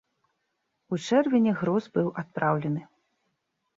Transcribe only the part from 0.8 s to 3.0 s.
У чэрвені груз быў адпраўлены.